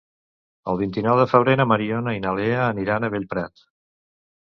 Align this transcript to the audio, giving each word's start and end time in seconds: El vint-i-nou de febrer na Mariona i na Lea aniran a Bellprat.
El 0.73 0.79
vint-i-nou 0.79 1.19
de 1.19 1.27
febrer 1.35 1.55
na 1.61 1.69
Mariona 1.73 2.17
i 2.19 2.25
na 2.27 2.35
Lea 2.43 2.67
aniran 2.73 3.07
a 3.11 3.15
Bellprat. 3.19 3.67